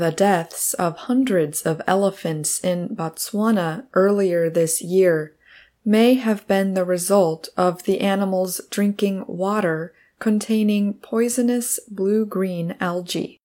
[0.00, 5.36] The deaths of hundreds of elephants in Botswana earlier this year
[5.84, 13.36] may have been the result of the animals drinking water containing poisonous blue green algae.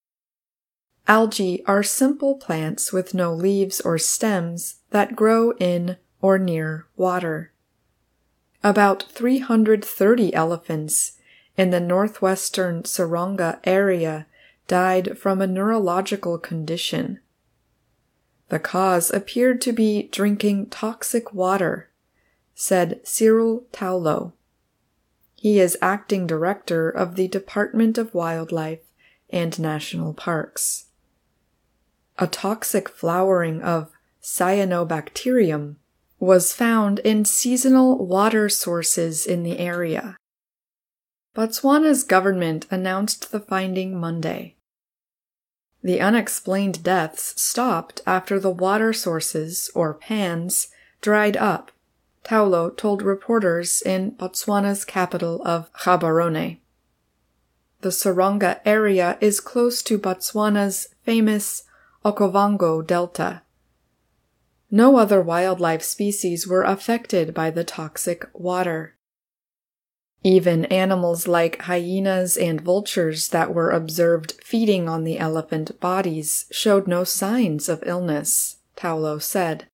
[1.10, 7.52] Algae are simple plants with no leaves or stems that grow in or near water.
[8.64, 11.20] About 330 elephants
[11.58, 14.26] in the northwestern Seronga area
[14.68, 17.20] died from a neurological condition.
[18.50, 21.90] The cause appeared to be drinking toxic water,
[22.54, 24.34] said Cyril Taolo.
[25.36, 28.80] He is acting director of the Department of Wildlife
[29.30, 30.86] and National Parks.
[32.18, 35.76] A toxic flowering of cyanobacterium
[36.20, 40.16] was found in seasonal water sources in the area.
[41.36, 44.55] Botswana's government announced the finding Monday.
[45.86, 50.70] The unexplained deaths stopped after the water sources, or pans,
[51.00, 51.72] dried up,
[52.24, 56.58] Taolo told reporters in Botswana's capital of Gaborone.
[57.82, 61.66] The Seronga area is close to Botswana's famous
[62.04, 63.44] Okavango Delta.
[64.72, 68.96] No other wildlife species were affected by the toxic water.
[70.26, 76.88] Even animals like hyenas and vultures that were observed feeding on the elephant bodies showed
[76.88, 79.68] no signs of illness, Taolo said.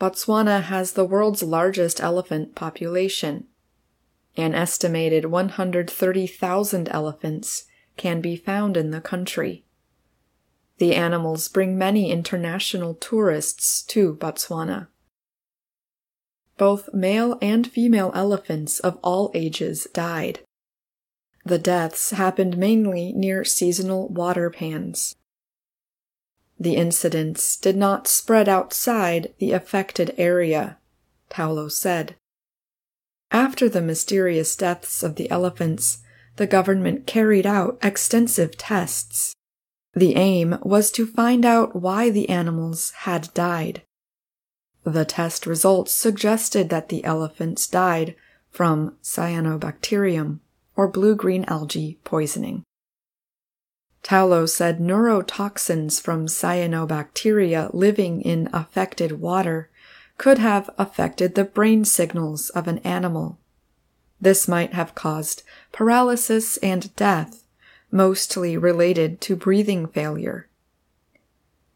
[0.00, 3.46] Botswana has the world's largest elephant population.
[4.36, 7.64] An estimated 130,000 elephants
[7.96, 9.64] can be found in the country.
[10.78, 14.88] The animals bring many international tourists to Botswana.
[16.58, 20.40] Both male and female elephants of all ages died.
[21.44, 25.14] The deaths happened mainly near seasonal water pans.
[26.58, 30.78] The incidents did not spread outside the affected area,
[31.30, 32.16] Taolo said.
[33.30, 35.98] After the mysterious deaths of the elephants,
[36.36, 39.34] the government carried out extensive tests.
[39.94, 43.82] The aim was to find out why the animals had died.
[44.90, 48.16] The test results suggested that the elephants died
[48.50, 50.38] from cyanobacterium,
[50.76, 52.62] or blue green algae poisoning.
[54.02, 59.68] Taolo said neurotoxins from cyanobacteria living in affected water
[60.16, 63.38] could have affected the brain signals of an animal.
[64.18, 67.44] This might have caused paralysis and death,
[67.90, 70.48] mostly related to breathing failure.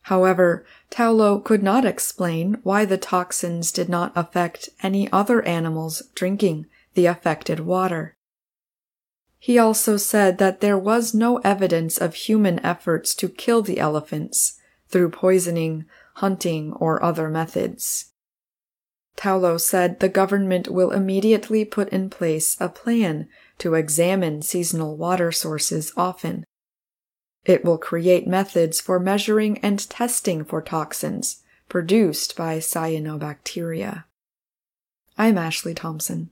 [0.02, 6.66] However, Taolo could not explain why the toxins did not affect any other animals drinking
[6.94, 8.16] the affected water.
[9.38, 14.60] He also said that there was no evidence of human efforts to kill the elephants
[14.88, 18.12] through poisoning, hunting, or other methods.
[19.16, 25.30] Taolo said the government will immediately put in place a plan to examine seasonal water
[25.30, 26.44] sources often
[27.44, 34.04] it will create methods for measuring and testing for toxins produced by cyanobacteria.
[35.16, 36.30] I'm Ashley Thompson.